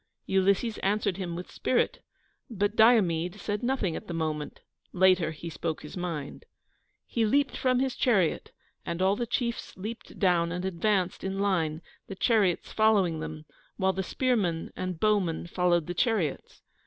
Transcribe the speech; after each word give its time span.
Ulysses 0.25 0.79
answered 0.79 1.17
him 1.17 1.35
with 1.35 1.51
spirit, 1.51 2.01
but 2.49 2.75
Diomede 2.75 3.35
said 3.39 3.61
nothing 3.61 3.95
at 3.95 4.07
the 4.07 4.15
moment; 4.15 4.61
later 4.93 5.29
he 5.29 5.47
spoke 5.47 5.83
his 5.83 5.95
mind. 5.95 6.45
He 7.05 7.23
leaped 7.23 7.55
from 7.55 7.77
his 7.79 7.95
chariot, 7.95 8.51
and 8.83 8.99
all 8.99 9.15
the 9.15 9.27
chiefs 9.27 9.77
leaped 9.77 10.17
down 10.17 10.51
and 10.51 10.65
advanced 10.65 11.23
in 11.23 11.37
line, 11.37 11.83
the 12.07 12.15
chariots 12.15 12.71
following 12.71 13.19
them, 13.19 13.45
while 13.77 13.93
the 13.93 14.01
spearmen 14.01 14.71
and 14.75 14.99
bowmen 14.99 15.45
followed 15.45 15.85
the 15.85 15.93
chariots. 15.93 16.63